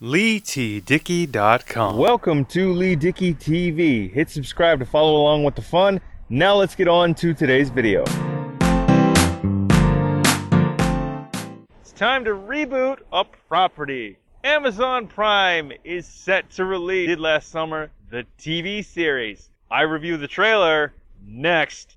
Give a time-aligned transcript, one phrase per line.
[0.00, 1.96] LeeTDickey.com.
[1.96, 4.08] Welcome to Lee Dickey TV.
[4.08, 6.00] Hit subscribe to follow along with the fun.
[6.28, 8.02] Now let's get on to today's video.
[11.80, 14.18] It's time to reboot a property.
[14.44, 19.50] Amazon Prime is set to release did last summer the TV series.
[19.68, 20.94] I review the trailer
[21.26, 21.96] next.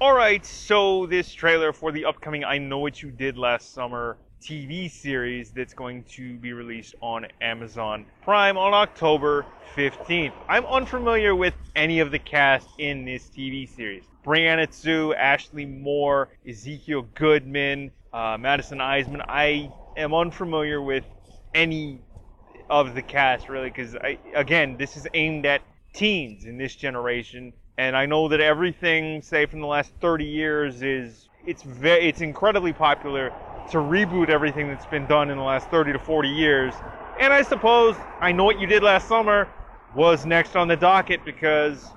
[0.00, 4.90] Alright, so this trailer for the upcoming I Know What You Did Last Summer TV
[4.90, 10.32] series that's going to be released on Amazon Prime on October 15th.
[10.48, 14.04] I'm unfamiliar with any of the cast in this TV series.
[14.24, 19.24] Brianna Sue, Ashley Moore, Ezekiel Goodman, uh, Madison Iseman.
[19.28, 21.04] I am unfamiliar with
[21.54, 22.00] any
[22.68, 23.96] of the cast really because
[24.34, 25.62] again, this is aimed at
[25.92, 30.82] teens in this generation, and I know that everything, say from the last 30 years,
[30.82, 33.32] is it's very it's incredibly popular
[33.70, 36.74] to reboot everything that's been done in the last 30 to 40 years.
[37.18, 39.48] And I suppose I know what you did last summer
[39.94, 41.90] was next on the docket because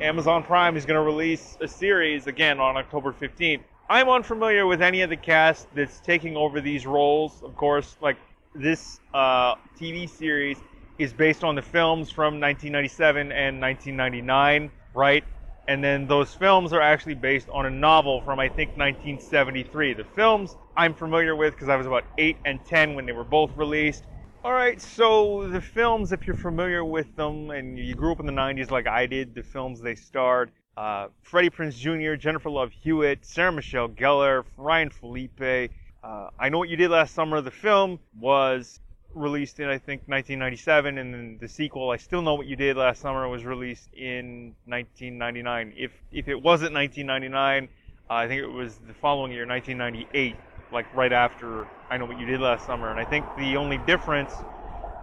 [0.00, 3.62] Amazon Prime is going to release a series again on October 15th.
[3.88, 7.42] I'm unfamiliar with any of the cast that's taking over these roles.
[7.42, 8.16] Of course, like
[8.54, 10.58] this uh, TV series
[10.98, 15.24] is based on the films from 1997 and 1999, right?
[15.68, 19.94] And then those films are actually based on a novel from I think 1973.
[19.94, 23.24] The films I'm familiar with because I was about 8 and 10 when they were
[23.24, 24.04] both released.
[24.44, 28.32] Alright, so the films, if you're familiar with them and you grew up in the
[28.32, 33.24] 90s like I did, the films they starred uh, Freddie Prinze Jr., Jennifer Love Hewitt,
[33.24, 35.70] Sarah Michelle Gellar, Ryan Phillippe.
[36.02, 38.80] Uh, I Know What You Did Last Summer, the film was
[39.14, 42.76] released in I think 1997, and then the sequel, I Still Know What You Did
[42.76, 45.74] Last Summer, was released in 1999.
[45.76, 47.68] If if it wasn't 1999,
[48.10, 50.36] uh, I think it was the following year, 1998,
[50.70, 52.90] like right after I Know What You Did Last Summer.
[52.90, 54.44] And I think the only difference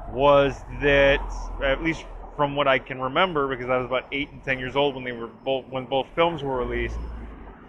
[0.07, 1.21] was that,
[1.63, 4.75] at least from what I can remember, because I was about eight and ten years
[4.75, 6.99] old when they were both when both films were released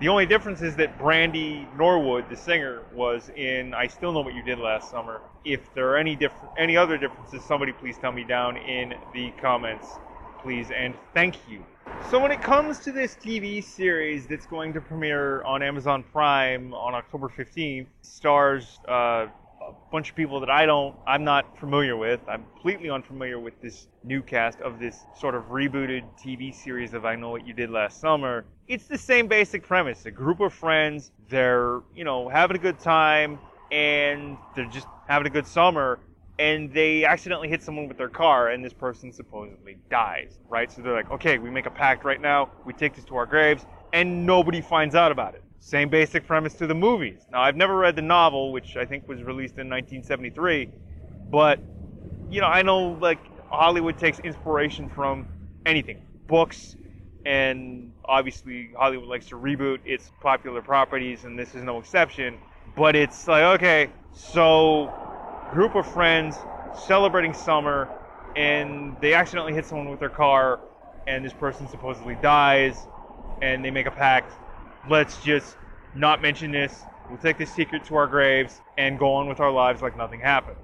[0.01, 4.33] the only difference is that Brandy Norwood, the singer, was in I Still Know What
[4.33, 5.21] You Did Last Summer.
[5.45, 9.31] If there are any different any other differences, somebody please tell me down in the
[9.33, 9.99] comments,
[10.41, 11.63] please and thank you.
[12.11, 16.73] So when it comes to this TV series that's going to premiere on Amazon Prime
[16.73, 19.27] on October 15th, stars uh,
[19.61, 22.21] a bunch of people that I don't, I'm not familiar with.
[22.29, 27.05] I'm completely unfamiliar with this new cast of this sort of rebooted TV series of
[27.05, 28.45] I Know What You Did Last Summer.
[28.69, 30.07] It's the same basic premise.
[30.07, 33.39] A group of friends, they're, you know, having a good time
[33.71, 36.01] and they're just having a good summer
[36.39, 40.73] and they accidentally hit someone with their car and this person supposedly dies, right?
[40.73, 43.27] So they're like, okay, we make a pact right now, we take this to our
[43.27, 45.45] graves, and nobody finds out about it.
[45.63, 47.27] Same basic premise to the movies.
[47.31, 50.71] Now, I've never read the novel, which I think was released in 1973,
[51.31, 51.61] but,
[52.31, 53.19] you know, I know, like,
[53.51, 55.27] Hollywood takes inspiration from
[55.67, 56.77] anything books,
[57.27, 62.39] and obviously, Hollywood likes to reboot its popular properties, and this is no exception.
[62.75, 64.91] But it's like, okay, so,
[65.53, 66.39] group of friends
[66.73, 67.91] celebrating summer,
[68.35, 70.61] and they accidentally hit someone with their car,
[71.07, 72.87] and this person supposedly dies,
[73.43, 74.33] and they make a pact
[74.89, 75.57] let's just
[75.95, 76.83] not mention this.
[77.09, 80.21] We'll take this secret to our graves and go on with our lives like nothing
[80.21, 80.57] happened.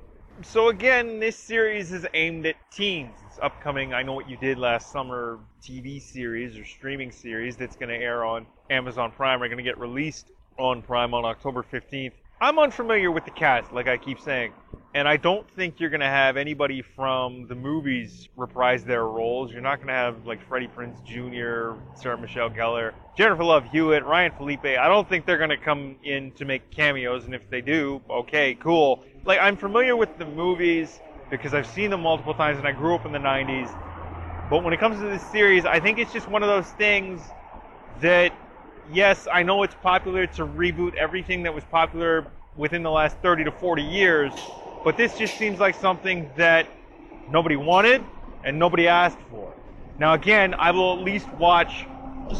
[0.43, 3.19] So again, this series is aimed at teens.
[3.27, 7.75] It's upcoming I Know What You Did Last Summer TV series or streaming series that's
[7.75, 9.43] going to air on Amazon Prime.
[9.43, 12.13] Are going to get released on Prime on October 15th.
[12.41, 14.53] I'm unfamiliar with the cast, like I keep saying,
[14.97, 19.53] and I don't think you're going to have anybody from the movies reprise their roles.
[19.53, 24.07] You're not going to have like Freddie Prinze Jr., Sarah Michelle Gellar, Jennifer Love Hewitt,
[24.07, 24.65] Ryan Phillippe.
[24.65, 28.01] I don't think they're going to come in to make cameos, and if they do,
[28.09, 29.05] okay, cool.
[29.27, 30.99] Like I'm familiar with the movies
[31.29, 33.69] because I've seen them multiple times, and I grew up in the '90s.
[34.49, 37.35] But when it comes to this series, I think it's just one of those things
[38.01, 38.33] that
[38.91, 42.25] yes, I know it's popular to reboot everything that was popular
[42.57, 44.33] within the last 30 to 40 years,
[44.87, 46.69] but this just seems like something that
[47.29, 48.05] nobody wanted
[48.45, 49.53] and nobody asked for.
[49.99, 51.85] Now, again, I will at least watch,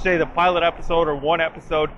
[0.01, 1.91] say, the pilot episode or one episode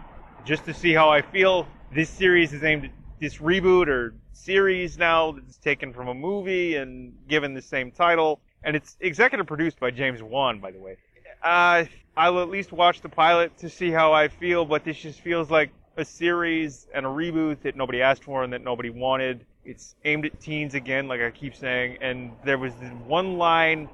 [0.46, 1.66] just to see how I feel.
[1.94, 6.76] This series is aimed at this reboot or series now that's taken from a movie
[6.76, 8.40] and given the same title.
[8.64, 10.96] And it's executive produced by James Wan, by the way.
[11.42, 11.84] Uh,
[12.16, 15.20] I will at least watch the pilot to see how I feel, but this just
[15.20, 19.44] feels like a series and a reboot that nobody asked for and that nobody wanted.
[19.68, 23.90] It's aimed at teens again, like I keep saying, and there was this one line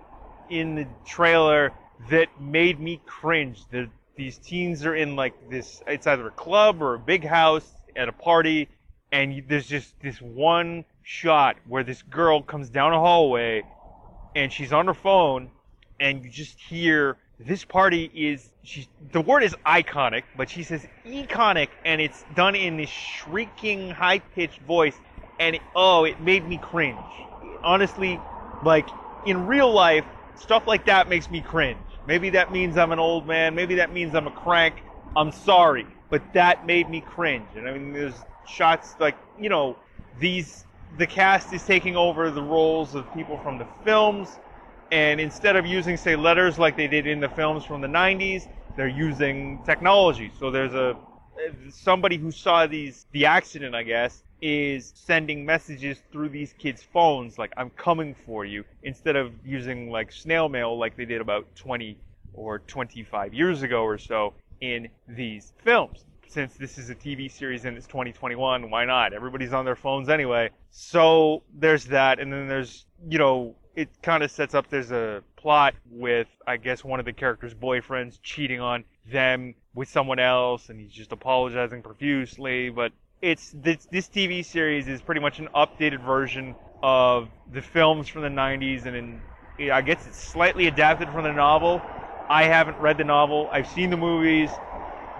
[0.48, 1.72] in the trailer
[2.10, 3.64] that made me cringe.
[3.72, 7.68] The, these teens are in like this, it's either a club or a big house
[7.96, 8.68] at a party,
[9.10, 13.64] and there's just this one shot where this girl comes down a hallway
[14.36, 15.50] and she's on her phone
[15.98, 20.86] and you just hear this party is she's the word is iconic, but she says
[21.04, 24.96] econic and it's done in this shrieking high pitched voice
[25.38, 27.28] and it, oh it made me cringe.
[27.62, 28.20] Honestly,
[28.62, 28.90] like
[29.24, 31.78] in real life, stuff like that makes me cringe.
[32.06, 34.84] Maybe that means I'm an old man, maybe that means I'm a crank.
[35.16, 37.56] I'm sorry, but that made me cringe.
[37.56, 39.78] And I mean there's shots like, you know,
[40.20, 40.66] these
[40.98, 44.38] the cast is taking over the roles of people from the films
[44.92, 48.48] and instead of using say letters like they did in the films from the 90s
[48.76, 50.96] they're using technology so there's a
[51.70, 57.38] somebody who saw these the accident i guess is sending messages through these kids phones
[57.38, 61.46] like i'm coming for you instead of using like snail mail like they did about
[61.56, 61.96] 20
[62.34, 66.04] or 25 years ago or so in these films
[66.34, 69.12] since this is a TV series and it's 2021, why not?
[69.12, 70.50] Everybody's on their phones anyway.
[70.72, 75.22] So there's that, and then there's, you know, it kind of sets up there's a
[75.36, 80.68] plot with I guess one of the characters' boyfriends cheating on them with someone else,
[80.68, 82.68] and he's just apologizing profusely.
[82.68, 88.08] But it's this this TV series is pretty much an updated version of the films
[88.08, 88.96] from the 90s, and
[89.58, 91.82] in, I guess it's slightly adapted from the novel.
[92.28, 93.48] I haven't read the novel.
[93.52, 94.50] I've seen the movies,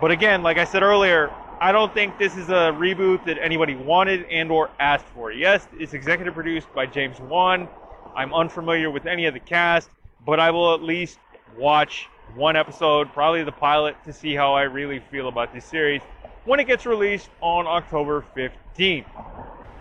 [0.00, 1.30] but again, like I said earlier,
[1.60, 5.30] I don't think this is a reboot that anybody wanted and or asked for.
[5.32, 7.68] Yes, it's executive produced by James Wan
[8.16, 9.90] I'm unfamiliar with any of the cast,
[10.24, 11.18] but I will at least
[11.56, 16.02] watch one episode, probably the pilot, to see how I really feel about this series
[16.44, 19.06] when it gets released on October 15th.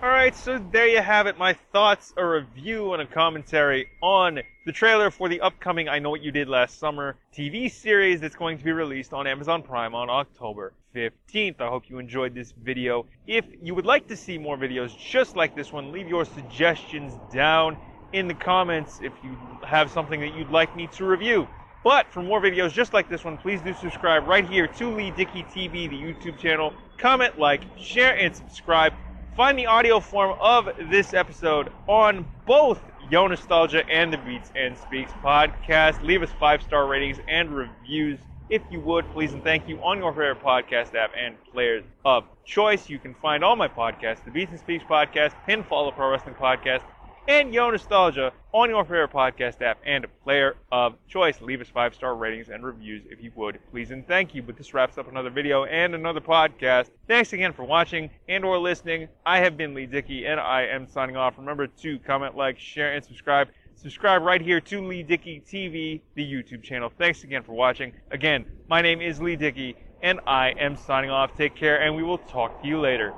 [0.02, 1.38] Alright, so there you have it.
[1.38, 6.10] My thoughts, a review, and a commentary on the trailer for the upcoming I Know
[6.10, 9.96] What You Did Last Summer TV series that's going to be released on Amazon Prime
[9.96, 11.62] on October 15th.
[11.62, 13.06] I hope you enjoyed this video.
[13.28, 17.14] If you would like to see more videos just like this one, leave your suggestions
[17.34, 17.78] down
[18.12, 21.48] in the comments if you have something that you'd like me to review.
[21.84, 25.12] But for more videos just like this one, please do subscribe right here to Lee
[25.12, 26.74] Dickey TV, the YouTube channel.
[26.98, 28.94] Comment, like, share, and subscribe.
[29.36, 34.78] Find the audio form of this episode on both Yo Nostalgia and the Beats and
[34.78, 36.02] Speaks podcast.
[36.04, 38.20] Leave us five star ratings and reviews
[38.50, 42.24] if you would, please and thank you on your favorite podcast app and players of
[42.46, 42.88] choice.
[42.88, 46.82] You can find all my podcasts, the Beats and Speaks podcast, Pinfall Pro Wrestling podcast,
[47.28, 51.40] and Yo Nostalgia on your favorite podcast app and a player of choice.
[51.42, 54.42] Leave us five star ratings and reviews if you would, please and thank you.
[54.42, 56.90] But this wraps up another video and another podcast.
[57.08, 59.08] Thanks again for watching and or listening.
[59.26, 61.38] I have been Lee Dickey and I am signing off.
[61.38, 63.48] Remember to comment, like, share, and subscribe.
[63.76, 66.92] Subscribe right here to Lee Dickey TV, the YouTube channel.
[66.98, 67.94] Thanks again for watching.
[68.12, 71.36] Again, my name is Lee Dickey and I am signing off.
[71.36, 73.14] Take care and we will talk to you later.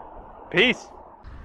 [0.52, 0.88] Peace.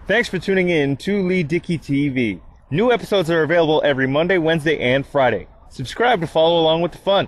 [0.07, 2.41] Thanks for tuning in to Lee Dickey TV.
[2.73, 5.49] New episodes are available every Monday, Wednesday, and Friday.
[5.71, 7.27] Subscribe to follow along with the fun.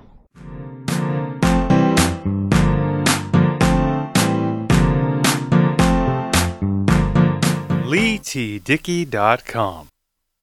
[7.92, 9.88] LeeTDickey.com